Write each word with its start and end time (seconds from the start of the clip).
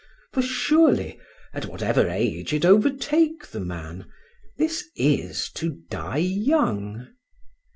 For 0.33 0.41
surely, 0.41 1.19
at 1.53 1.67
whatever 1.67 2.09
age 2.09 2.53
it 2.53 2.65
overtake 2.65 3.45
the 3.45 3.59
man, 3.59 4.07
this 4.57 4.89
is 4.95 5.47
to 5.51 5.77
die 5.91 6.17
young. 6.17 7.09